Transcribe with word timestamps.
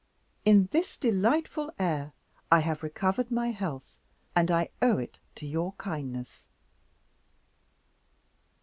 "In 0.45 0.67
this 0.71 0.97
delightful 0.97 1.71
air, 1.77 2.13
I 2.51 2.61
have 2.61 2.81
recovered 2.81 3.29
my 3.29 3.51
health, 3.51 3.97
and 4.35 4.49
I 4.49 4.69
owe 4.81 4.97
it 4.97 5.19
to 5.35 5.45
your 5.45 5.73
kindness." 5.73 6.47